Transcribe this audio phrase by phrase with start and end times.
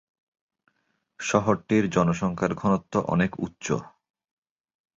[1.19, 3.65] শহরটির জনসংখ্যার ঘনত্ব অনেক উচ্চ।